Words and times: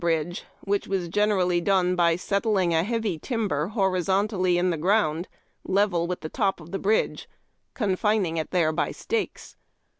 bridge, 0.01 0.45
which 0.61 0.87
was 0.87 1.07
generally 1.09 1.61
done 1.61 1.95
by 1.95 2.15
settling 2.15 2.73
a 2.73 2.83
heavy 2.83 3.19
timber 3.19 3.67
horizontally 3.67 4.57
in 4.57 4.71
tlie 4.71 4.79
ground, 4.81 5.27
level 5.63 6.07
with 6.07 6.21
the 6.21 6.27
top 6.27 6.59
of 6.59 6.71
the 6.71 6.79
bridge, 6.79 7.29
confining 7.75 8.37
it 8.37 8.49
there 8.49 8.71
by 8.71 8.89
stakes. 8.89 9.55